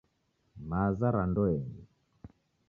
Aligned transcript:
Maza 0.69 1.07
ra 1.15 1.23
ndoenyi 1.29 1.81